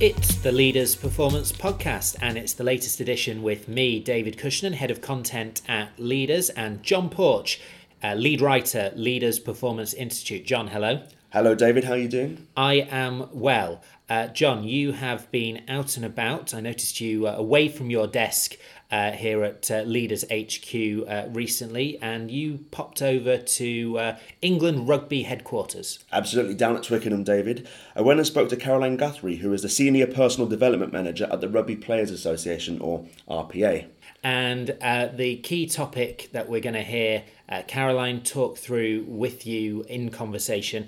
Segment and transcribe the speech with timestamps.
[0.00, 4.92] It's the Leaders Performance Podcast, and it's the latest edition with me, David Cushnan, Head
[4.92, 7.60] of Content at Leaders, and John Porch,
[8.04, 10.46] uh, Lead Writer, Leaders Performance Institute.
[10.46, 11.02] John, hello.
[11.30, 11.82] Hello, David.
[11.82, 12.46] How are you doing?
[12.56, 13.82] I am well.
[14.08, 16.54] Uh, John, you have been out and about.
[16.54, 18.56] I noticed you uh, away from your desk
[18.90, 24.88] uh, here at uh, Leaders HQ uh, recently, and you popped over to uh, England
[24.88, 25.98] Rugby headquarters.
[26.10, 27.68] Absolutely, down at Twickenham, David.
[27.94, 31.42] I went and spoke to Caroline Guthrie, who is the Senior Personal Development Manager at
[31.42, 33.88] the Rugby Players Association, or RPA.
[34.22, 39.46] And uh, the key topic that we're going to hear uh, Caroline talk through with
[39.46, 40.86] you in conversation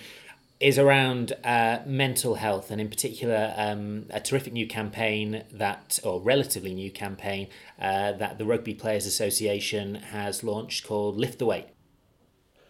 [0.61, 6.21] is around uh, mental health, and in particular, um, a terrific new campaign that, or
[6.21, 7.49] relatively new campaign,
[7.81, 11.69] uh, that the Rugby Players Association has launched called Lift the Weight.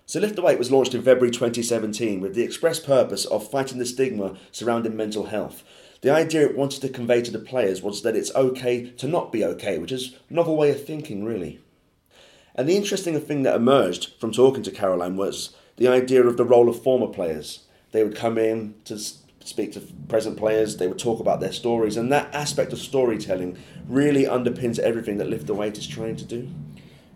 [0.06, 3.78] So, Lift the Weight was launched in February 2017 with the express purpose of fighting
[3.78, 5.64] the stigma surrounding mental health.
[6.02, 9.32] The idea it wanted to convey to the players was that it's okay to not
[9.32, 11.60] be okay, which is a novel way of thinking, really.
[12.54, 16.44] And the interesting thing that emerged from talking to Caroline was the idea of the
[16.44, 17.66] role of former players.
[17.92, 21.96] They would come in to speak to present players, they would talk about their stories,
[21.96, 23.56] and that aspect of storytelling
[23.88, 26.48] really underpins everything that Lift the Weight is trying to do.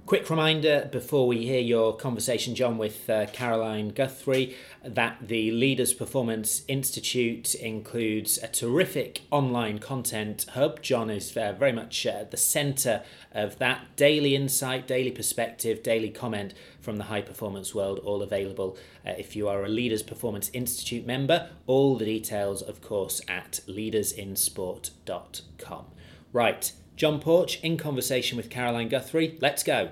[0.06, 5.94] Quick reminder before we hear your conversation, John, with uh, Caroline Guthrie, that the Leaders
[5.94, 10.82] Performance Institute includes a terrific online content hub.
[10.82, 13.96] John is uh, very much at the centre of that.
[13.96, 19.34] Daily insight, daily perspective, daily comment from the high performance world, all available uh, if
[19.34, 21.48] you are a Leaders Performance Institute member.
[21.66, 25.86] All the details, of course, at leadersinsport.com.
[26.30, 26.72] Right.
[26.96, 29.36] John Porch in conversation with Caroline Guthrie.
[29.40, 29.90] Let's go.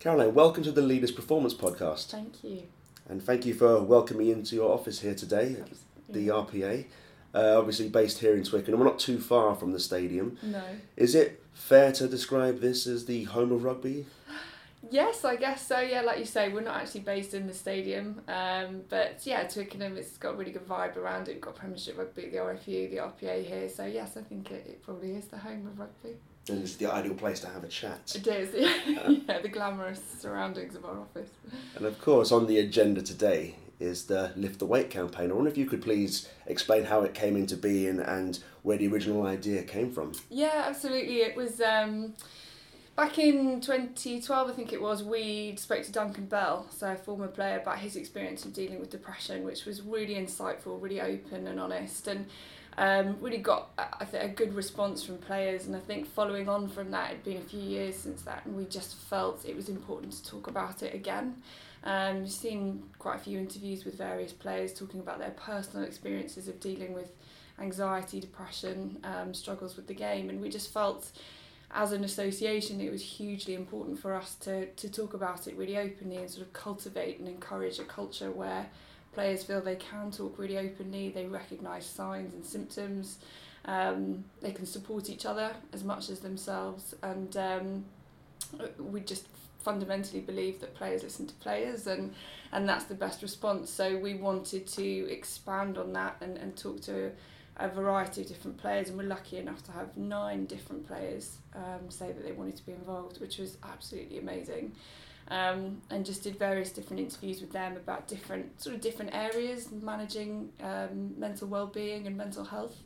[0.00, 2.10] Caroline, welcome to the Leaders Performance Podcast.
[2.10, 2.62] Thank you.
[3.08, 5.56] And thank you for welcoming me into your office here today,
[6.08, 6.86] the RPA.
[7.32, 8.80] Uh, obviously based here in Twickenham.
[8.80, 10.36] We're not too far from the stadium.
[10.42, 10.64] No.
[10.96, 14.06] Is it fair to describe this as the home of rugby?
[14.88, 15.80] Yes, I guess so.
[15.80, 19.96] Yeah, like you say, we're not actually based in the stadium, um, but yeah, Twickenham,
[19.96, 21.34] it's got a really good vibe around it.
[21.34, 24.82] We've got Premiership Rugby, the RFU, the RPA here, so yes, I think it, it
[24.82, 26.16] probably is the home of rugby.
[26.48, 28.12] And it's the ideal place to have a chat.
[28.14, 28.54] It is,
[28.86, 31.30] yeah, yeah the glamorous surroundings of our office.
[31.76, 35.30] And of course, on the agenda today is the Lift the Weight campaign.
[35.30, 38.88] I wonder if you could please explain how it came into being and where the
[38.88, 40.12] original idea came from.
[40.30, 41.20] Yeah, absolutely.
[41.20, 41.60] It was.
[41.60, 42.14] Um,
[43.00, 47.28] Back in 2012, I think it was, we spoke to Duncan Bell, so a former
[47.28, 51.58] player, about his experience in dealing with depression, which was really insightful, really open and
[51.58, 52.26] honest, and
[52.76, 55.64] um, really got I think, a good response from players.
[55.66, 58.54] And I think following on from that, it'd been a few years since that, and
[58.54, 61.36] we just felt it was important to talk about it again.
[61.84, 66.48] Um, we've seen quite a few interviews with various players talking about their personal experiences
[66.48, 67.12] of dealing with
[67.58, 71.10] anxiety, depression, um, struggles with the game, and we just felt
[71.72, 75.78] as an association, it was hugely important for us to, to talk about it really
[75.78, 78.66] openly and sort of cultivate and encourage a culture where
[79.12, 83.18] players feel they can talk really openly, they recognise signs and symptoms,
[83.66, 87.84] um, they can support each other as much as themselves, and um,
[88.78, 89.26] we just
[89.58, 92.14] fundamentally believe that players listen to players and
[92.52, 93.70] and that's the best response.
[93.70, 97.12] So we wanted to expand on that and, and talk to
[97.56, 101.90] a variety of different players, and we're lucky enough to have nine different players um,
[101.90, 104.72] say that they wanted to be involved, which was absolutely amazing.
[105.28, 109.70] Um, and just did various different interviews with them about different sort of different areas
[109.70, 112.76] managing um, mental well-being and mental health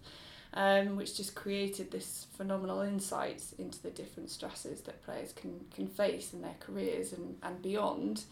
[0.54, 5.88] um, which just created this phenomenal insight into the different stresses that players can, can
[5.88, 8.24] face in their careers and, and beyond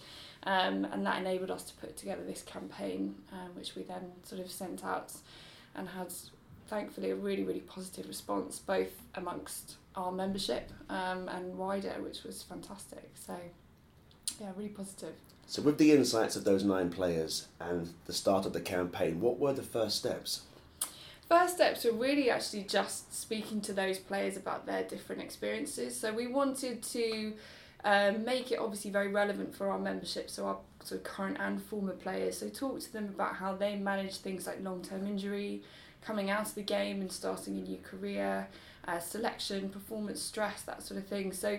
[0.45, 4.41] um, and that enabled us to put together this campaign um, which we then sort
[4.41, 5.13] of sent out
[5.75, 6.13] and had
[6.69, 12.43] thankfully a really really positive response both amongst our membership um, and wider which was
[12.43, 13.11] fantastic.
[13.15, 13.37] So
[14.41, 15.15] yeah really positive.
[15.47, 19.39] So with the insights of those nine players and the start of the campaign what
[19.39, 20.43] were the first steps?
[21.29, 25.99] First steps were really actually just speaking to those players about their different experiences.
[25.99, 27.33] So we wanted to
[27.85, 31.61] um, make it obviously very relevant for our membership, so our sort of current and
[31.63, 32.39] former players.
[32.39, 35.63] So talk to them about how they manage things like long term injury,
[36.05, 38.49] coming out of the game and starting a new career,
[38.87, 41.33] uh, selection, performance stress, that sort of thing.
[41.33, 41.59] So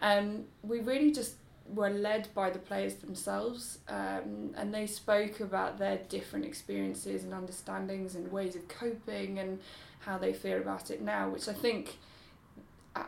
[0.00, 1.34] um, we really just
[1.68, 7.32] were led by the players themselves um, and they spoke about their different experiences and
[7.32, 9.58] understandings and ways of coping and
[10.00, 11.96] how they feel about it now, which I think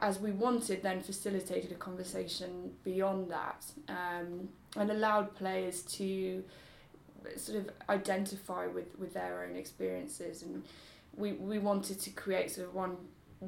[0.01, 6.43] as we wanted, then facilitated a conversation beyond that um, and allowed players to
[7.37, 10.43] sort of identify with, with their own experiences.
[10.43, 10.65] And
[11.17, 12.97] we, we wanted to create sort of one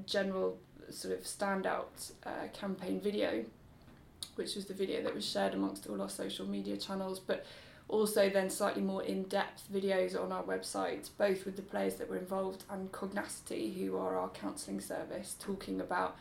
[0.07, 0.59] general
[0.91, 3.45] sort of standout uh, campaign video
[4.39, 7.19] which was the video that was shared amongst all our social media channels.
[7.19, 7.45] But
[7.89, 12.19] also then slightly more in-depth videos on our website both with the players that were
[12.19, 16.17] involved and Cognacity who are our counselling service talking about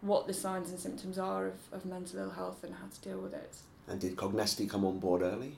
[0.00, 3.18] what the signs and symptoms are of, of mental ill health and how to deal
[3.18, 3.56] with it.
[3.88, 5.56] And did Cognacity come on board early?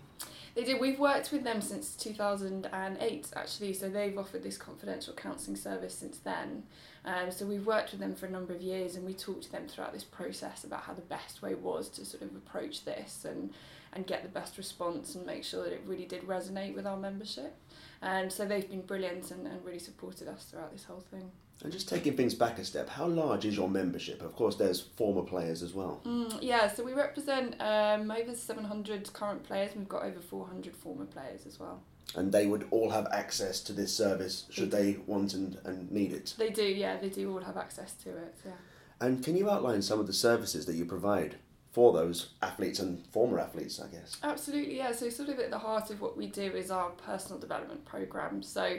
[0.59, 0.81] They did.
[0.81, 6.19] We've worked with them since 2008 actually, so they've offered this confidential counselling service since
[6.19, 6.65] then.
[7.05, 9.53] Um, so we've worked with them for a number of years and we talked to
[9.53, 13.25] them throughout this process about how the best way was to sort of approach this
[13.25, 13.53] and,
[13.93, 16.97] and get the best response and make sure that it really did resonate with our
[16.97, 17.55] membership.
[18.03, 21.31] And so they've been brilliant and, and really supported us throughout this whole thing.
[21.63, 24.23] And just taking things back a step, how large is your membership?
[24.23, 26.01] Of course, there's former players as well.
[26.07, 30.77] Mm, yeah, so we represent um, over 700 current players and we've got over 400
[30.77, 31.83] former players as well.
[32.15, 36.13] And they would all have access to this service should they want and, and need
[36.13, 36.35] it?
[36.39, 38.53] They do, yeah, they do all have access to it, yeah.
[39.01, 41.37] And can you outline some of the services that you provide
[41.73, 44.17] for those athletes and former athletes, I guess?
[44.23, 44.93] Absolutely, yeah.
[44.93, 48.43] So, sort of at the heart of what we do is our personal development program.
[48.43, 48.79] So,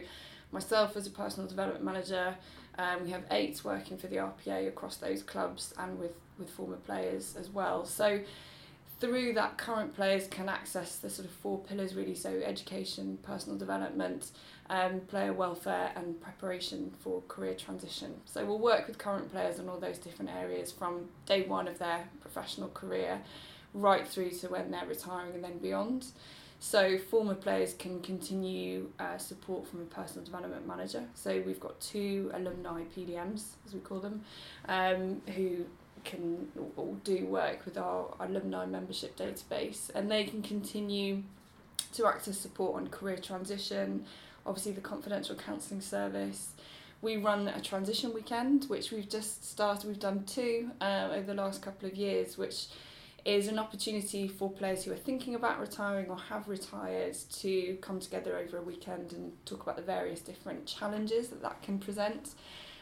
[0.51, 2.35] myself as a personal development manager,
[2.77, 6.77] um, we have eight working for the RPA across those clubs and with, with former
[6.77, 7.85] players as well.
[7.85, 8.21] So
[8.99, 13.57] through that, current players can access the sort of four pillars really so education, personal
[13.57, 14.31] development,
[14.69, 18.15] um, player welfare, and preparation for career transition.
[18.25, 21.79] So we'll work with current players on all those different areas from day one of
[21.79, 23.21] their professional career
[23.73, 26.07] right through to when they're retiring and then beyond.
[26.59, 31.05] So former players can continue uh, support from a personal development manager.
[31.15, 34.21] So we've got two alumni PDMs, as we call them,
[34.67, 35.65] um, who
[36.03, 36.47] can
[37.03, 41.23] do work with our alumni membership database, and they can continue
[41.93, 44.05] to access support on career transition,
[44.45, 46.53] obviously the confidential counselling service.
[47.01, 49.87] We run a transition weekend, which we've just started.
[49.87, 52.67] We've done two uh, over the last couple of years, which
[53.25, 57.99] is an opportunity for players who are thinking about retiring or have retired to come
[57.99, 62.35] together over a weekend and talk about the various different challenges that that can present.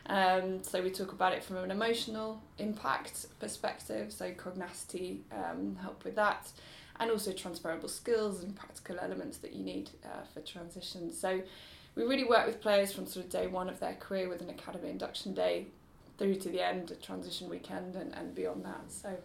[0.08, 6.04] Um, so we talk about it from an emotional impact perspective, so cognacity um, help
[6.06, 6.52] with that,
[7.00, 11.12] and also transferable skills and practical elements that you need uh, for transition.
[11.12, 11.42] So
[11.96, 14.50] we really work with players from sort of day one of their career with an
[14.50, 15.68] academy induction day
[16.18, 18.84] through to the end, transition weekend and, and beyond that.
[18.90, 19.18] So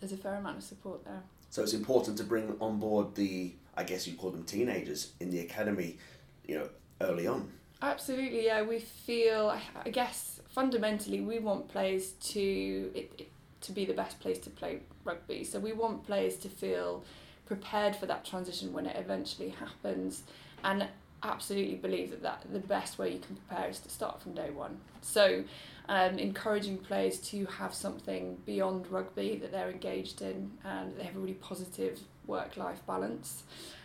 [0.00, 1.22] there's a fair amount of support there.
[1.50, 5.30] So it's important to bring on board the, I guess you call them teenagers in
[5.30, 5.98] the academy,
[6.46, 6.68] you know,
[7.00, 7.50] early on.
[7.80, 8.62] Absolutely, yeah.
[8.62, 9.54] We feel,
[9.84, 13.30] I guess, fundamentally, we want players to it, it,
[13.60, 15.44] to be the best place to play rugby.
[15.44, 17.04] So we want players to feel
[17.46, 20.22] prepared for that transition when it eventually happens,
[20.62, 20.88] and
[21.24, 24.50] absolutely believe that, that the best way you can prepare is to start from day
[24.50, 24.78] one.
[25.00, 25.44] So
[25.88, 31.16] um, encouraging players to have something beyond rugby that they're engaged in and they have
[31.16, 33.42] a really positive work-life balance.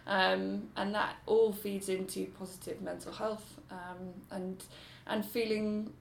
[0.08, 4.64] Um, and that all feeds into positive mental health um, and
[5.06, 5.94] and feeling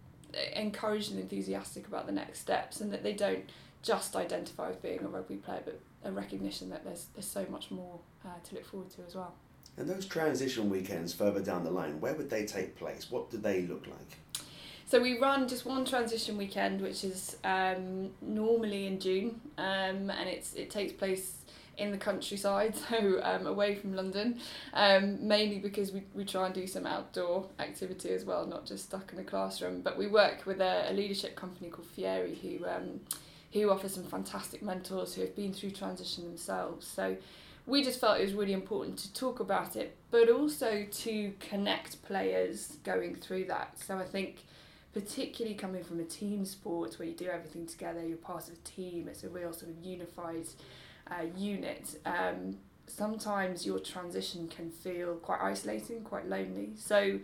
[0.55, 3.45] encouraged and enthusiastic about the next steps and that they don't
[3.83, 7.71] just identify with being a rugby player but a recognition that there's, there's so much
[7.71, 9.35] more uh, to look forward to as well.
[9.79, 13.11] And those transition weekends further down the line, where would they take place?
[13.11, 14.45] What do they look like?
[14.87, 20.29] So we run just one transition weekend, which is um, normally in June, um, and
[20.29, 21.35] it's it takes place
[21.77, 24.41] in the countryside, so um, away from London,
[24.75, 28.85] um, mainly because we, we try and do some outdoor activity as well, not just
[28.85, 29.83] stuck in a classroom.
[29.83, 33.01] But we work with a, a leadership company called Fieri who um,
[33.53, 36.87] who offers some fantastic mentors who have been through transition themselves.
[36.87, 37.17] So
[37.69, 42.03] we just felt it was really important to talk about it, but also to connect
[42.03, 43.79] players going through that.
[43.79, 44.45] So I think
[44.95, 48.69] particularly coming from a team sport where you do everything together, you're part of a
[48.69, 50.49] team, it's a real sort of unified
[51.11, 52.01] uh, unit.
[52.07, 52.57] Um,
[52.87, 56.71] sometimes your transition can feel quite isolating, quite lonely.
[56.77, 57.21] So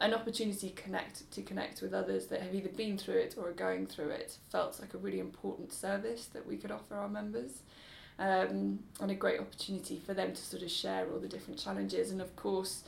[0.00, 3.52] an opportunity connect to connect with others that have either been through it or are
[3.52, 7.62] going through it felt like a really important service that we could offer our members.
[8.18, 12.10] Um, and a great opportunity for them to sort of share all the different challenges
[12.10, 12.82] and of course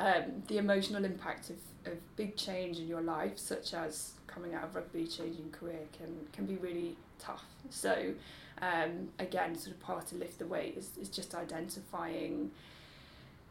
[0.00, 4.64] um, the emotional impact of, of big change in your life, such as coming out
[4.64, 7.44] of rugby, changing career, can, can be really tough.
[7.70, 8.14] So,
[8.62, 12.50] um, again, sort of part to lift the weight is, is just identifying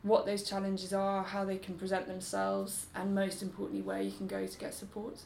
[0.03, 4.27] what those challenges are, how they can present themselves, and most importantly, where you can
[4.27, 5.19] go to get support.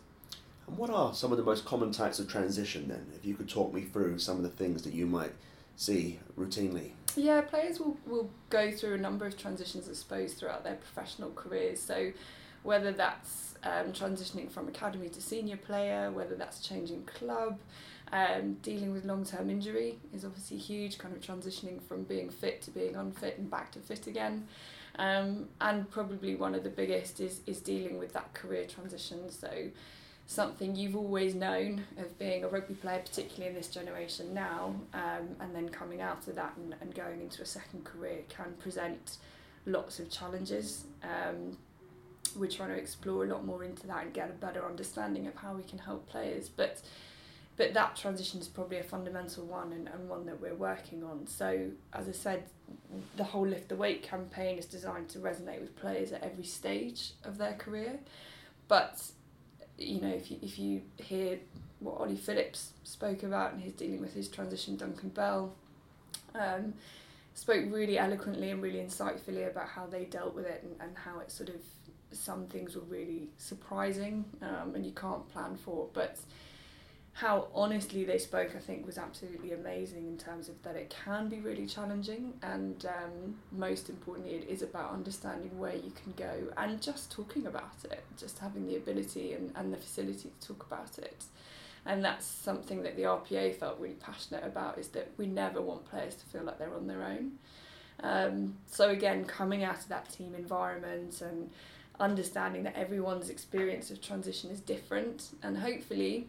[0.67, 3.05] And what are some of the most common types of transition then?
[3.15, 5.33] If you could talk me through some of the things that you might
[5.81, 6.91] see routinely?
[7.15, 11.31] Yeah, players will, will go through a number of transitions, I suppose, throughout their professional
[11.31, 11.81] careers.
[11.81, 12.11] So,
[12.63, 17.59] whether that's um, transitioning from academy to senior player, whether that's changing club,
[18.13, 22.61] um, dealing with long term injury is obviously huge, kind of transitioning from being fit
[22.63, 24.47] to being unfit and back to fit again.
[24.99, 29.31] Um, and probably one of the biggest is, is dealing with that career transition.
[29.31, 29.49] So,
[30.27, 35.35] something you've always known of being a rugby player, particularly in this generation now, um,
[35.39, 39.17] and then coming out of that and, and going into a second career can present
[39.65, 40.85] lots of challenges.
[41.03, 41.57] Um,
[42.35, 45.35] we're trying to explore a lot more into that and get a better understanding of
[45.35, 46.49] how we can help players.
[46.49, 46.81] But
[47.57, 51.27] but that transition is probably a fundamental one and, and one that we're working on.
[51.27, 52.43] So as I said,
[53.17, 57.11] the whole Lift the Weight campaign is designed to resonate with players at every stage
[57.23, 57.99] of their career.
[58.67, 59.03] But
[59.77, 61.39] you know, if you if you hear
[61.79, 65.53] what Ollie Phillips spoke about and his dealing with his transition, Duncan Bell
[66.35, 66.73] um,
[67.33, 71.19] spoke really eloquently and really insightfully about how they dealt with it and, and how
[71.19, 71.61] it sort of
[72.11, 76.17] some things were really surprising um, and you can't plan for but
[77.13, 81.27] how honestly they spoke I think was absolutely amazing in terms of that it can
[81.27, 86.31] be really challenging and um, most importantly it is about understanding where you can go
[86.57, 90.65] and just talking about it just having the ability and, and the facility to talk
[90.65, 91.25] about it.
[91.85, 95.89] And that's something that the RPA felt really passionate about is that we never want
[95.89, 97.31] players to feel like they're on their own.
[98.03, 101.49] Um, so again coming out of that team environment and
[101.99, 106.27] understanding that everyone's experience of transition is different and hopefully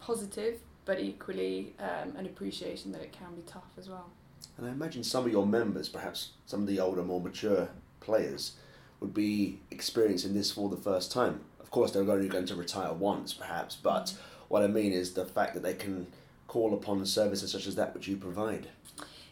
[0.00, 4.10] positive but equally um, an appreciation that it can be tough as well.
[4.58, 7.68] And I imagine some of your members, perhaps some of the older, more mature
[8.00, 8.54] players,
[8.98, 11.42] would be experiencing this for the first time.
[11.60, 14.16] Of course, they're only going to retire once, perhaps, but mm.
[14.48, 16.08] what I mean is the fact that they can
[16.48, 18.66] call upon services such as that which you provide.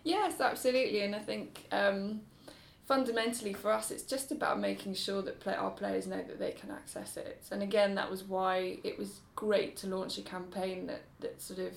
[0.05, 2.21] Yes, absolutely, and I think um,
[2.89, 6.53] fundamentally for us it's just about making sure that play, our players know that they
[6.53, 7.45] can access it.
[7.51, 11.59] And again that was why it was great to launch a campaign that, that sort
[11.59, 11.75] of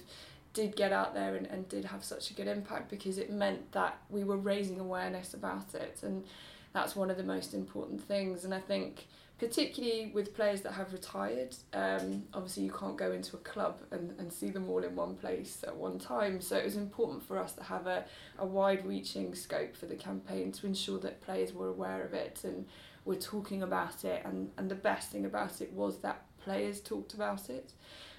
[0.53, 3.71] did get out there and, and did have such a good impact because it meant
[3.73, 5.99] that we were raising awareness about it.
[6.01, 6.25] And
[6.73, 8.43] that's one of the most important things.
[8.43, 9.07] And I think
[9.41, 11.55] particularly with players that have retired.
[11.73, 15.15] Um, obviously, you can't go into a club and, and see them all in one
[15.15, 16.41] place at one time.
[16.41, 18.05] So it was important for us to have a,
[18.37, 22.41] a wide reaching scope for the campaign to ensure that players were aware of it
[22.43, 22.67] and
[23.03, 24.21] were talking about it.
[24.23, 27.73] And, and the best thing about it was that players talked about it.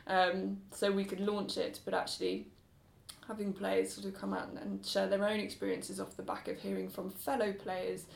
[0.09, 2.49] Um, so we could launch it, but actually
[3.29, 6.49] having players sort of come out and, and share their own experiences off the back
[6.49, 8.07] of hearing from fellow players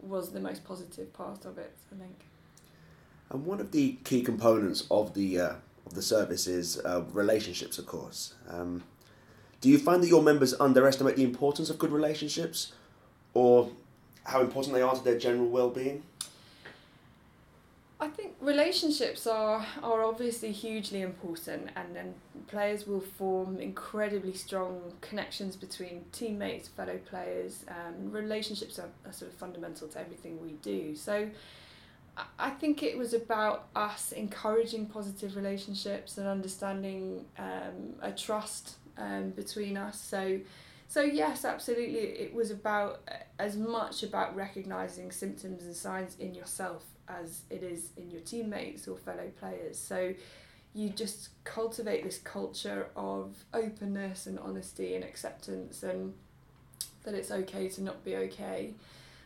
[0.00, 2.24] was the most positive part of it, I think.
[3.34, 5.54] And one of the key components of the uh,
[5.86, 8.34] of the service is uh, relationships, of course.
[8.48, 8.84] Um,
[9.60, 12.72] do you find that your members underestimate the importance of good relationships,
[13.34, 13.70] or
[14.22, 16.04] how important they are to their general well-being?
[17.98, 22.14] I think relationships are are obviously hugely important, and then
[22.46, 27.64] players will form incredibly strong connections between teammates, fellow players.
[27.66, 30.94] Um, relationships are, are sort of fundamental to everything we do.
[30.94, 31.30] So
[32.38, 39.30] I think it was about us encouraging positive relationships and understanding um, a trust um,
[39.30, 40.00] between us.
[40.00, 40.40] So,
[40.86, 46.84] so yes, absolutely, it was about as much about recognizing symptoms and signs in yourself
[47.08, 49.78] as it is in your teammates or fellow players.
[49.78, 50.14] So,
[50.74, 56.14] you just cultivate this culture of openness and honesty and acceptance, and
[57.04, 58.74] that it's okay to not be okay.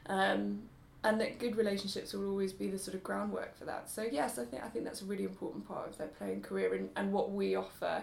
[0.07, 0.62] Um,
[1.05, 3.88] and that good relationships will always be the sort of groundwork for that.
[3.88, 6.75] So yes, I think I think that's a really important part of their playing career
[6.75, 8.02] and, and what we offer,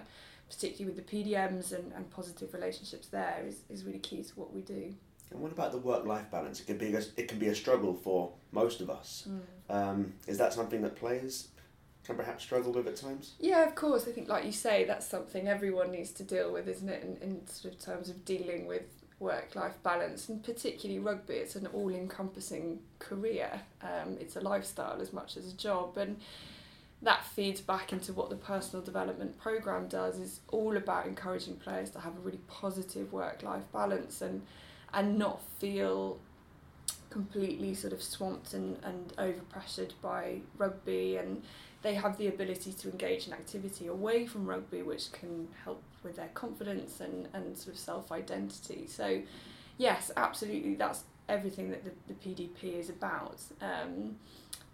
[0.49, 4.53] particularly with the PDMs and, and positive relationships there is, is really key to what
[4.53, 4.93] we do.
[5.31, 6.59] And what about the work life balance?
[6.59, 9.27] It can be a, it can be a struggle for most of us.
[9.27, 9.41] Mm.
[9.75, 11.49] Um, is that something that players
[12.05, 13.33] can perhaps struggle with at times?
[13.39, 14.07] Yeah, of course.
[14.07, 17.03] I think, like you say, that's something everyone needs to deal with, isn't it?
[17.03, 18.83] In, in sort of terms of dealing with
[19.25, 23.61] work life balance, and particularly rugby, it's an all encompassing career.
[23.81, 26.17] Um, it's a lifestyle as much as a job, and
[27.01, 30.19] that feeds back into what the personal development program does.
[30.19, 34.41] is all about encouraging players to have a really positive work life balance and
[34.93, 36.19] and not feel
[37.15, 41.41] completely sort of swamped and, and over pressured by rugby and
[41.81, 46.17] they have the ability to engage in activity away from rugby which can help with
[46.17, 48.85] their confidence and, and sort of self identity.
[48.87, 49.21] So,
[49.77, 54.17] yes, absolutely, that's everything that the, the PDP is about, um,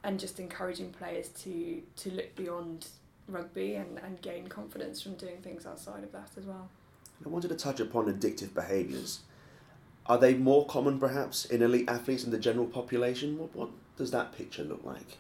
[0.04, 2.88] and just encouraging players to, to look beyond
[3.28, 6.68] rugby and, and gain confidence from doing things outside of that as well.
[7.24, 9.20] I wanted to touch upon addictive behaviours.
[10.12, 13.38] Are they more common perhaps in elite athletes and the general population?
[13.40, 15.18] What, what does that picture look like?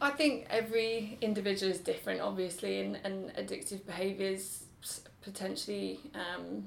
[0.00, 4.64] I think every individual is different, obviously, and, and addictive behaviours
[5.20, 6.66] potentially, um,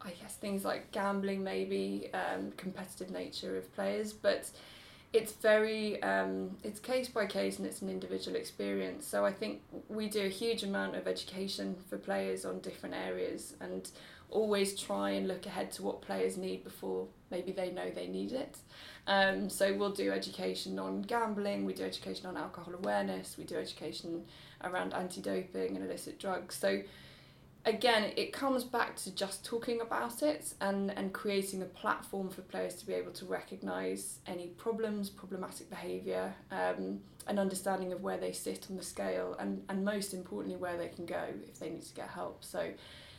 [0.00, 4.50] I guess things like gambling, maybe um, competitive nature of players, but
[5.16, 9.06] it's very um, it's case by case and it's an individual experience.
[9.06, 13.54] So I think we do a huge amount of education for players on different areas
[13.60, 13.90] and
[14.30, 18.32] always try and look ahead to what players need before maybe they know they need
[18.32, 18.58] it.
[19.06, 23.56] Um, so we'll do education on gambling, we do education on alcohol awareness, we do
[23.56, 24.24] education
[24.64, 26.56] around anti-doping and illicit drugs.
[26.56, 26.82] So
[27.66, 32.42] again, it comes back to just talking about it and, and creating a platform for
[32.42, 38.16] players to be able to recognise any problems, problematic behaviour, um, an understanding of where
[38.16, 41.68] they sit on the scale, and, and most importantly, where they can go if they
[41.68, 42.44] need to get help.
[42.44, 42.70] So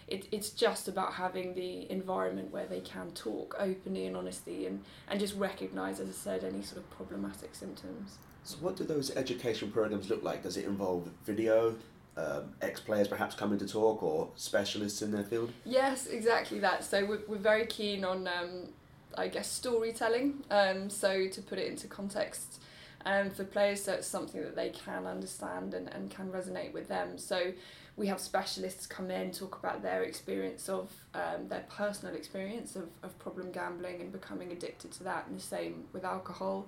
[0.08, 4.82] it, it's just about having the environment where they can talk openly and honestly and,
[5.10, 8.18] and just recognise, as I said, any sort of problematic symptoms.
[8.46, 10.44] So, what do those education programs look like?
[10.44, 11.76] Does it involve video,
[12.18, 15.52] um, ex players perhaps coming to talk, or specialists in their field?
[15.66, 16.84] Yes, exactly that.
[16.84, 18.70] So, we're, we're very keen on, um,
[19.18, 20.44] I guess, storytelling.
[20.50, 22.62] Um, so, to put it into context,
[23.06, 26.88] um, for players, so it's something that they can understand and, and can resonate with
[26.88, 27.18] them.
[27.18, 27.54] So,
[27.98, 32.88] we have specialists come in talk about their experience of um, their personal experience of,
[33.04, 36.68] of problem gambling and becoming addicted to that and the same with alcohol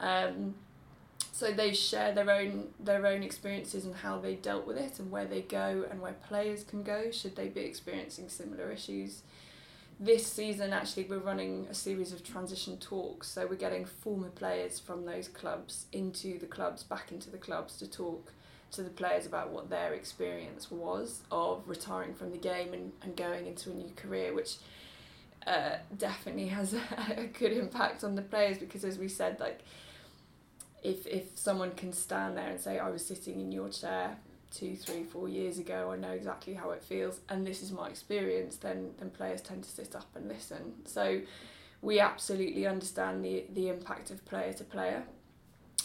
[0.00, 0.54] um,
[1.34, 5.10] so they share their own their own experiences and how they dealt with it and
[5.10, 9.22] where they go and where players can go should they be experiencing similar issues.
[9.98, 13.26] This season actually we're running a series of transition talks.
[13.26, 17.78] So we're getting former players from those clubs into the clubs back into the clubs
[17.78, 18.32] to talk
[18.70, 23.16] to the players about what their experience was of retiring from the game and, and
[23.16, 24.58] going into a new career, which
[25.48, 26.80] uh, definitely has a,
[27.16, 29.62] a good impact on the players because, as we said, like
[30.84, 34.18] if if someone can stand there and say, "I was sitting in your chair
[34.52, 35.90] two, three, four years ago.
[35.92, 39.64] I know exactly how it feels, and this is my experience." Then then players tend
[39.64, 40.74] to sit up and listen.
[40.84, 41.22] So
[41.82, 45.04] we absolutely understand the the impact of player to player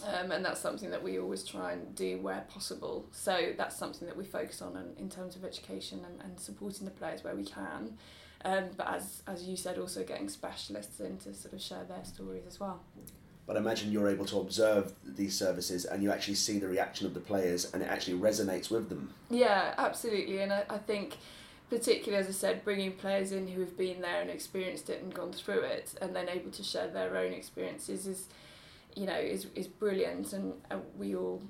[0.03, 3.05] um, and that's something that we always try and do where possible.
[3.11, 6.85] So that's something that we focus on in, in terms of education and, and supporting
[6.85, 7.97] the players where we can.
[8.45, 12.05] Um, but as, as you said, also getting specialists in to sort of share their
[12.05, 12.81] stories as well.
[13.49, 17.07] But I imagine you're able to observe these services and you actually see the reaction
[17.07, 19.11] of the players and it actually resonates with them.
[19.31, 20.43] Yeah, absolutely.
[20.43, 21.17] And I, I think,
[21.67, 25.11] particularly as I said, bringing players in who have been there and experienced it and
[25.11, 28.27] gone through it and then able to share their own experiences is
[28.95, 31.41] you know is is brilliant and uh, we all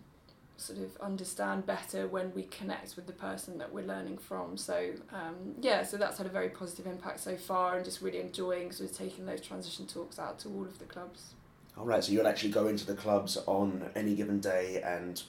[0.55, 4.91] sort of understand better when we connect with the person that we're learning from so
[5.13, 8.71] um, yeah so that's had a very positive impact so far and just really enjoying
[8.71, 11.33] sort of taking those transition talks out to all of the clubs
[11.79, 15.23] all right so you'll actually go into the clubs on any given day and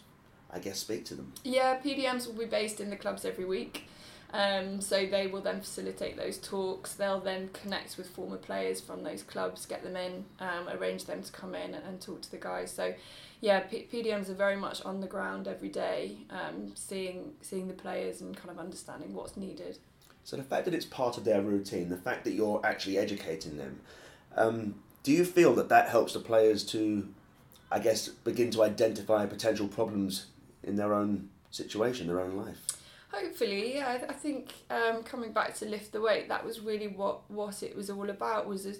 [0.52, 3.86] i guess speak to them yeah pdms will be based in the clubs every week
[4.32, 6.94] um, so they will then facilitate those talks.
[6.94, 11.22] They'll then connect with former players from those clubs, get them in, um, arrange them
[11.22, 12.70] to come in and, and talk to the guys.
[12.70, 12.94] So,
[13.40, 17.74] yeah, P- PDMs are very much on the ground every day, um, seeing seeing the
[17.74, 19.78] players and kind of understanding what's needed.
[20.22, 23.56] So the fact that it's part of their routine, the fact that you're actually educating
[23.56, 23.80] them,
[24.36, 27.08] um, do you feel that that helps the players to,
[27.70, 30.26] I guess, begin to identify potential problems
[30.62, 32.66] in their own situation, their own life?
[33.12, 33.88] Hopefully, yeah.
[33.88, 37.62] I, I think um, coming back to lift the weight, that was really what what
[37.62, 38.46] it was all about.
[38.46, 38.78] Was this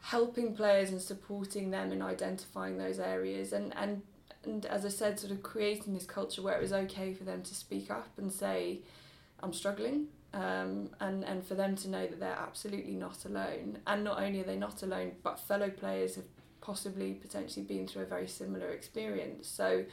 [0.00, 4.02] helping players and supporting them in identifying those areas and and
[4.44, 7.42] and as I said, sort of creating this culture where it was okay for them
[7.42, 8.80] to speak up and say,
[9.40, 13.78] "I'm struggling," um, and and for them to know that they're absolutely not alone.
[13.86, 16.24] And not only are they not alone, but fellow players have
[16.60, 19.48] possibly potentially been through a very similar experience.
[19.48, 19.84] So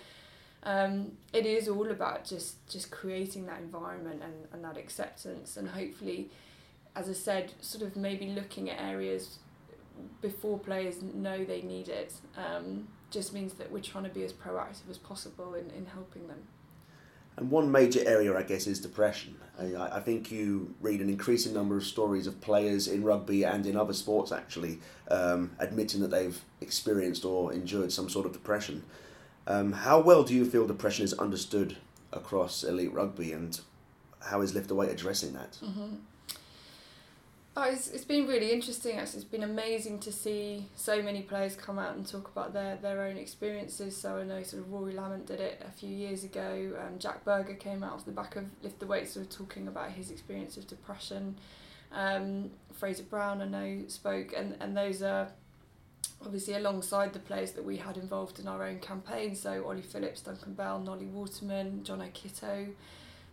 [0.64, 5.70] um, it is all about just just creating that environment and, and that acceptance and
[5.70, 6.30] hopefully
[6.96, 9.40] as I said sort of maybe looking at areas
[10.22, 14.34] before players know they need it um, just means that we're trying to be as
[14.34, 16.44] proactive as possible in, in helping them.
[17.40, 19.38] And one major area, I guess, is depression.
[19.58, 23.66] I, I think you read an increasing number of stories of players in rugby and
[23.66, 28.84] in other sports actually um, admitting that they've experienced or endured some sort of depression.
[29.48, 31.78] Um, how well do you feel depression is understood
[32.12, 33.58] across elite rugby, and
[34.20, 35.58] how is Lift Weight addressing that?
[35.64, 35.96] Mm-hmm.
[37.58, 39.22] Oh, it's, it's been really interesting actually.
[39.22, 43.02] It's been amazing to see so many players come out and talk about their, their
[43.02, 43.98] own experiences.
[43.98, 46.74] So I know sort of Rory Lamont did it a few years ago.
[46.80, 49.68] Um, Jack Berger came out of the back of Lift the Weights, sort of talking
[49.68, 51.38] about his experience of depression.
[51.92, 55.30] Um, Fraser Brown I know spoke and, and those are
[56.24, 59.36] obviously alongside the players that we had involved in our own campaign.
[59.36, 62.70] So Ollie Phillips, Duncan Bell, Nolli Waterman, John O'Kitto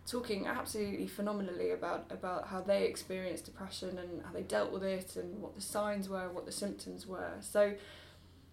[0.07, 5.15] talking absolutely phenomenally about about how they experienced depression and how they dealt with it
[5.17, 7.33] and what the signs were, what the symptoms were.
[7.41, 7.73] So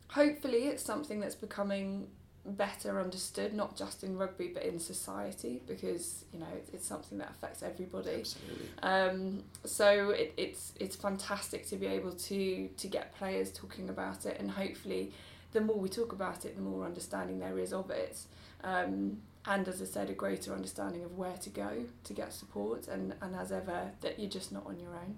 [0.09, 2.09] hopefully it's something that's becoming
[2.47, 7.17] better understood not just in rugby but in society because you know it's, it's something
[7.17, 8.69] that affects everybody Absolutely.
[8.83, 14.27] um, so it, it's it's fantastic to be able to to get players talking about
[14.27, 15.11] it and hopefully
[15.53, 18.19] the more we talk about it the more understanding there is of it
[18.63, 22.89] um, and as I said, a greater understanding of where to go to get support,
[22.89, 25.17] and, and as ever, that you're just not on your own.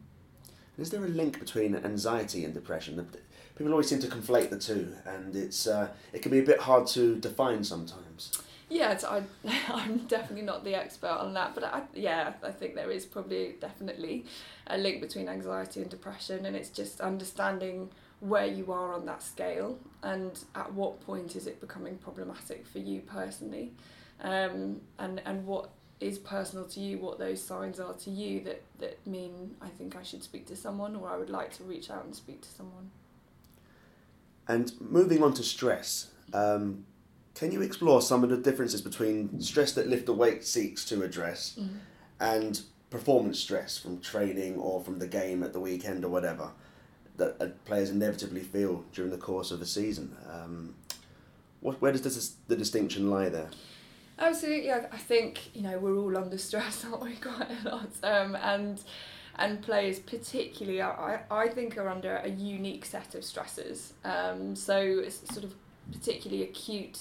[0.79, 3.07] Is there a link between anxiety and depression?
[3.57, 6.61] People always seem to conflate the two, and it's uh, it can be a bit
[6.61, 8.43] hard to define sometimes.
[8.69, 9.23] Yeah, I,
[9.73, 13.55] I'm definitely not the expert on that, but I, yeah, I think there is probably
[13.61, 14.27] definitely
[14.67, 19.23] a link between anxiety and depression, and it's just understanding where you are on that
[19.23, 23.73] scale and at what point is it becoming problematic for you personally
[24.20, 28.62] um, and and what is personal to you, what those signs are to you that
[28.79, 31.90] that mean I think I should speak to someone or I would like to reach
[31.90, 32.90] out and speak to someone.
[34.48, 36.85] And moving on to stress, um,
[37.35, 41.02] can you explore some of the differences between stress that Lift the Weight seeks to
[41.02, 41.76] address Mm-hmm.
[42.20, 46.50] and performance stress from training or from the game at the weekend or whatever
[47.16, 50.16] that uh, players inevitably feel during the course of a season?
[50.31, 50.74] Um,
[51.61, 53.50] what, where does this, the distinction lie there?
[54.18, 57.16] Absolutely, I, I think you know we're all under stress, aren't we?
[57.16, 58.83] Quite a lot, um, and
[59.38, 63.92] and players particularly, I I think are under a unique set of stresses.
[64.05, 65.55] Um, so it's sort of
[65.92, 67.00] particularly acute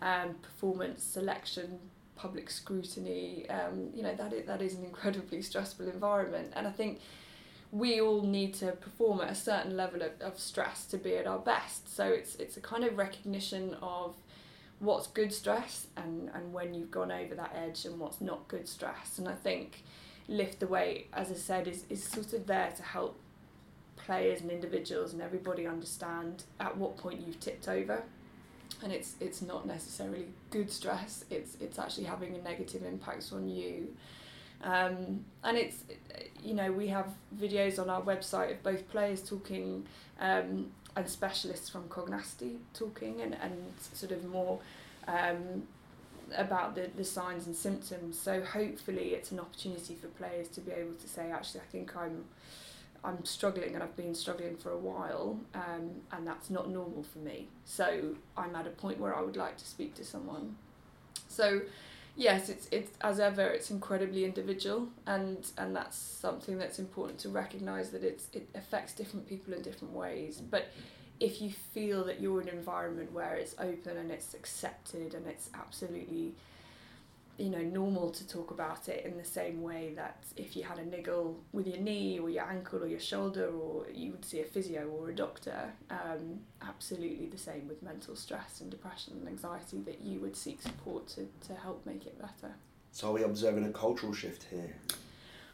[0.00, 1.80] um, performance selection,
[2.14, 3.48] public scrutiny.
[3.50, 7.00] Um, you know that is, that is an incredibly stressful environment, and I think
[7.72, 11.26] we all need to perform at a certain level of, of stress to be at
[11.26, 11.92] our best.
[11.92, 14.14] So it's it's a kind of recognition of
[14.82, 18.68] what's good stress and, and when you've gone over that edge and what's not good
[18.68, 19.16] stress.
[19.16, 19.84] And I think
[20.26, 23.16] lift the weight, as I said, is, is sort of there to help
[23.96, 28.02] players and individuals and everybody understand at what point you've tipped over.
[28.82, 31.24] And it's it's not necessarily good stress.
[31.30, 33.94] It's it's actually having a negative impact on you.
[34.64, 35.84] Um, and it's
[36.42, 37.06] you know we have
[37.38, 39.86] videos on our website of both players talking
[40.18, 44.58] um, and specialists from Cognacity talking and, and sort of more
[45.08, 45.62] um,
[46.36, 48.18] about the, the signs and symptoms.
[48.18, 51.96] So hopefully it's an opportunity for players to be able to say, actually, I think
[51.96, 52.24] I'm
[53.04, 57.18] I'm struggling and I've been struggling for a while um, and that's not normal for
[57.18, 57.48] me.
[57.64, 60.54] So I'm at a point where I would like to speak to someone.
[61.26, 61.62] So
[62.16, 67.28] yes, it's it's as ever it's incredibly individual and and that's something that's important to
[67.28, 70.40] recognise that it's it affects different people in different ways.
[70.40, 70.72] But
[71.20, 75.26] if you feel that you're in an environment where it's open and it's accepted and
[75.26, 76.34] it's absolutely
[77.42, 80.78] you know normal to talk about it in the same way that if you had
[80.78, 84.40] a niggle with your knee or your ankle or your shoulder or you would see
[84.40, 89.26] a physio or a doctor um, absolutely the same with mental stress and depression and
[89.26, 92.54] anxiety that you would seek support to, to help make it better.
[92.92, 94.76] So are we observing a cultural shift here?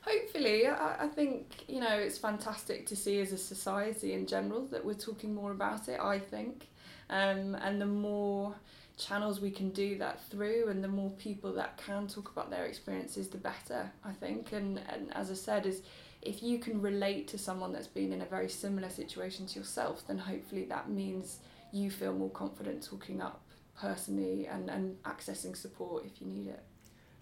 [0.02, 0.66] hopefully.
[0.66, 4.84] I, I think you know it's fantastic to see as a society in general that
[4.84, 6.68] we're talking more about it i think.
[7.10, 8.54] Um, and the more
[8.98, 12.66] channels we can do that through and the more people that can talk about their
[12.66, 15.82] experiences the better i think and, and as i said is
[16.22, 20.06] if you can relate to someone that's been in a very similar situation to yourself
[20.06, 21.38] then hopefully that means
[21.72, 23.40] you feel more confident talking up
[23.80, 26.64] personally and, and accessing support if you need it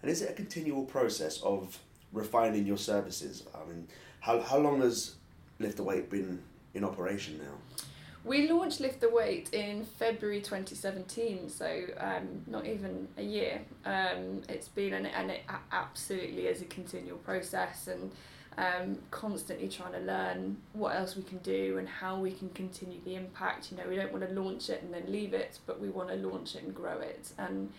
[0.01, 1.79] And is it a continual process of
[2.13, 3.43] refining your services?
[3.53, 3.87] I mean,
[4.19, 5.15] how, how long has
[5.59, 6.41] Lift the Weight been
[6.73, 7.83] in operation now?
[8.27, 13.61] We launched Lift the Weight in February 2017, so um, not even a year.
[13.85, 18.11] Um, it's been, an, and it absolutely is a continual process and
[18.57, 22.99] um, constantly trying to learn what else we can do and how we can continue
[23.05, 23.71] the impact.
[23.71, 26.09] You know, we don't want to launch it and then leave it, but we want
[26.09, 27.31] to launch it and grow it.
[27.37, 27.71] And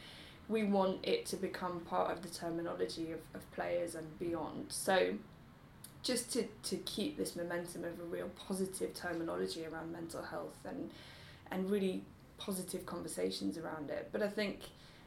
[0.49, 4.67] we want it to become part of the terminology of, of players and beyond.
[4.71, 5.13] So
[6.09, 10.91] just to, to keep this momentum of a real positive terminology around mental health and
[11.51, 12.03] and really
[12.39, 14.09] positive conversations around it.
[14.11, 14.61] But I think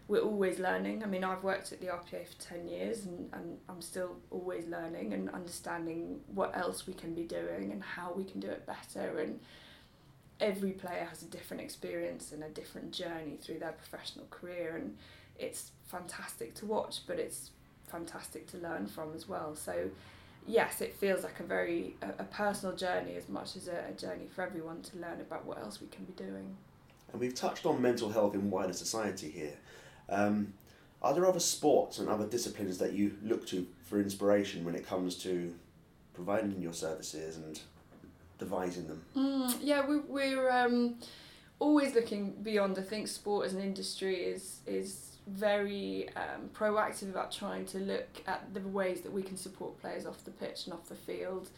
[0.08, 1.04] we're always learning.
[1.04, 4.68] I mean, I've worked at the RPA for 10 years and, and I'm still always
[4.68, 8.68] learning and understanding what else we can be doing and how we can do it
[8.68, 9.20] better.
[9.20, 9.40] And
[10.40, 14.76] every player has a different experience and a different journey through their professional career.
[14.76, 14.98] And
[15.40, 17.52] it's fantastic to watch, but it's
[17.88, 19.56] fantastic to learn from as well.
[19.56, 19.90] So,
[20.48, 23.94] yes, it feels like a very a, a personal journey as much as a, a
[23.94, 26.56] journey for everyone to learn about what else we can be doing.
[27.12, 29.58] And we've touched on mental health in wider society here.
[30.10, 30.54] Um,
[31.02, 34.86] are there other sports and other disciplines that you look to for inspiration when it
[34.86, 35.54] comes to
[36.14, 37.60] providing your services and
[38.38, 39.02] devising them?
[39.16, 40.96] Mm, yeah, we, we're um,
[41.60, 42.78] always looking beyond.
[42.78, 48.08] I think sport as an industry is is very um, proactive about trying to look
[48.28, 51.50] at the ways that we can support players off the pitch and off the field.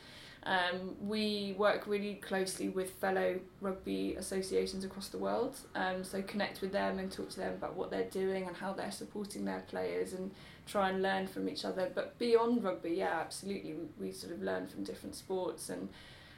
[0.45, 6.59] Um, we work really closely with fellow rugby associations across the world, um, so connect
[6.59, 9.63] with them and talk to them about what they're doing and how they're supporting their
[9.69, 10.31] players and
[10.67, 11.89] try and learn from each other.
[11.95, 15.87] But beyond rugby, yeah, absolutely, we, we sort of learn from different sports and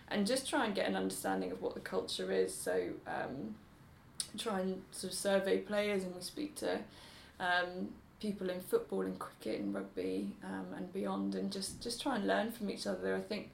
[0.07, 2.53] and just try and get an understanding of what the culture is.
[2.53, 3.55] So um,
[4.37, 6.79] try and sort of survey players and we speak to
[7.39, 12.15] um, people in football and cricket and rugby um, and beyond and just, just try
[12.15, 13.15] and learn from each other.
[13.15, 13.51] I think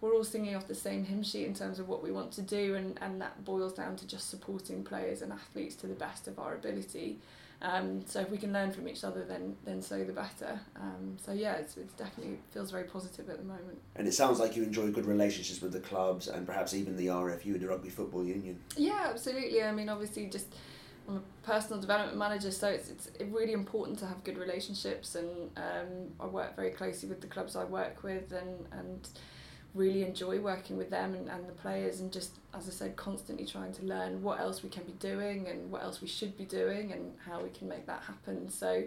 [0.00, 2.42] we're all singing off the same hymn sheet in terms of what we want to
[2.42, 6.28] do and, and that boils down to just supporting players and athletes to the best
[6.28, 7.18] of our ability.
[7.60, 10.60] Um, so if we can learn from each other, then then so the better.
[10.76, 13.78] Um, so yeah, it's, it's definitely feels very positive at the moment.
[13.96, 17.08] And it sounds like you enjoy good relationships with the clubs and perhaps even the
[17.08, 18.60] RFU, and the Rugby Football Union.
[18.76, 19.62] Yeah, absolutely.
[19.64, 20.46] I mean, obviously, just
[21.08, 25.50] I'm a personal development manager, so it's it's really important to have good relationships, and
[25.56, 29.08] um, I work very closely with the clubs I work with, and and
[29.74, 33.44] really enjoy working with them and, and the players and just as I said constantly
[33.44, 36.44] trying to learn what else we can be doing and what else we should be
[36.44, 38.48] doing and how we can make that happen.
[38.48, 38.84] So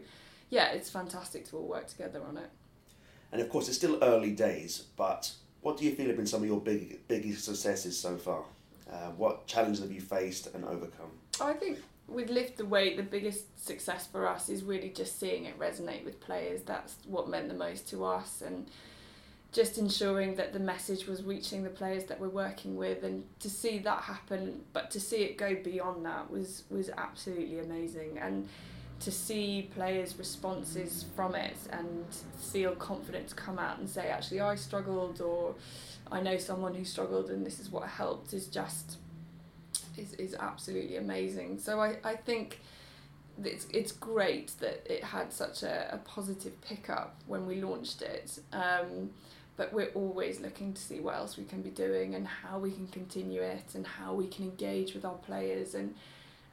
[0.50, 2.50] yeah it's fantastic to all work together on it.
[3.32, 5.32] And of course it's still early days but
[5.62, 8.44] what do you feel have been some of your big biggest successes so far?
[8.92, 11.12] Uh, what challenges have you faced and overcome?
[11.40, 11.78] I think
[12.12, 16.04] with lift the weight the biggest success for us is really just seeing it resonate
[16.06, 16.62] with players.
[16.64, 18.70] That's what meant the most to us and
[19.52, 23.50] just ensuring that the message was reaching the players that we're working with and to
[23.50, 28.18] see that happen but to see it go beyond that was was absolutely amazing.
[28.18, 28.48] And
[29.02, 32.06] to see players responses from it and
[32.40, 35.56] feel confident to come out and say actually I struggled or
[36.12, 38.98] I know someone who struggled and this is what helped is just
[39.98, 41.60] is, is absolutely amazing.
[41.60, 42.60] So I, I think
[43.44, 48.40] it's it's great that it had such a, a positive pickup when we launched it
[48.54, 49.10] um,
[49.58, 52.72] but we're always looking to see what else we can be doing and how we
[52.72, 55.96] can continue it and how we can engage with our players and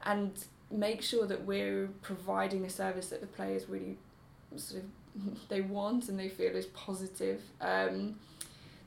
[0.05, 3.97] and make sure that we're providing a service that the players really
[4.57, 4.89] sort of
[5.49, 8.15] they want and they feel is positive um,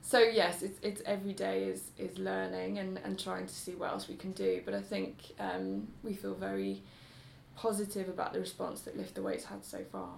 [0.02, 3.90] so yes it's, it's every day is is learning and, and trying to see what
[3.92, 6.82] else we can do but I think um, we feel very
[7.56, 10.10] positive about the response that Lift the Weights had so far.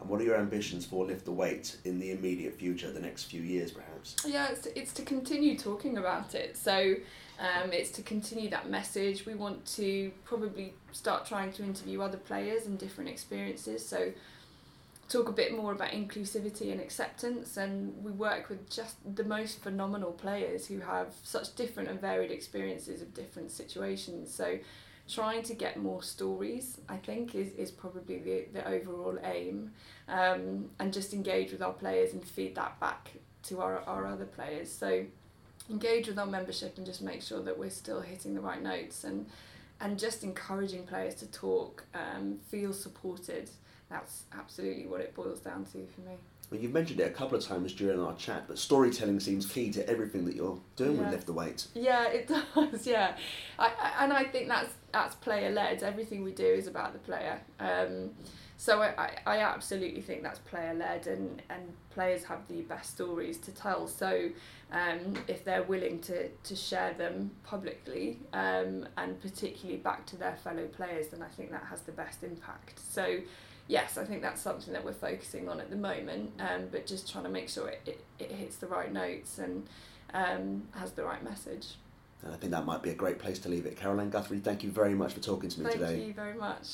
[0.00, 3.24] And what are your ambitions for Lift the Weight in the immediate future, the next
[3.24, 4.16] few years perhaps?
[4.24, 6.56] Yeah, it's, it's to continue talking about it.
[6.56, 6.94] So
[7.40, 9.26] um, it's to continue that message.
[9.26, 13.86] We want to probably start trying to interview other players and different experiences.
[13.86, 14.12] So
[15.08, 19.62] talk a bit more about inclusivity and acceptance and we work with just the most
[19.62, 24.58] phenomenal players who have such different and varied experiences of different situations so
[25.08, 29.72] trying to get more stories, I think, is, is probably the, the overall aim.
[30.06, 33.12] Um, and just engage with our players and feed that back
[33.44, 34.70] to our, our other players.
[34.70, 35.04] So
[35.70, 39.04] engage with our membership and just make sure that we're still hitting the right notes
[39.04, 39.26] and
[39.80, 43.48] and just encouraging players to talk, um, feel supported.
[43.90, 46.16] That's absolutely what it boils down to for me.
[46.50, 49.70] Well, you've mentioned it a couple of times during our chat, but storytelling seems key
[49.72, 51.02] to everything that you're doing Yeah.
[51.02, 51.66] with Lift the Weight.
[51.74, 52.86] Yeah, it does.
[52.86, 53.16] Yeah,
[53.58, 55.82] I, I and I think that's that's player led.
[55.82, 57.40] Everything we do is about the player.
[57.60, 58.10] Um,
[58.60, 63.38] so I, I, absolutely think that's player led, and and players have the best stories
[63.38, 63.86] to tell.
[63.86, 64.30] So
[64.72, 70.36] um, if they're willing to to share them publicly, um, and particularly back to their
[70.36, 72.80] fellow players, then I think that has the best impact.
[72.80, 73.18] So.
[73.68, 77.10] Yes, I think that's something that we're focusing on at the moment, um, but just
[77.10, 79.68] trying to make sure it, it, it hits the right notes and
[80.14, 81.66] um, has the right message.
[82.22, 83.76] And I think that might be a great place to leave it.
[83.76, 85.96] Caroline Guthrie, thank you very much for talking to me Thank today.
[85.96, 86.66] Thank you very much.